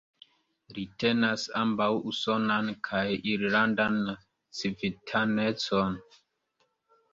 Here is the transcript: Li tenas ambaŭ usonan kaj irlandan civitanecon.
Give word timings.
Li 0.77 0.85
tenas 1.03 1.43
ambaŭ 1.63 1.89
usonan 2.13 2.73
kaj 2.89 3.03
irlandan 3.35 4.01
civitanecon. 4.63 5.97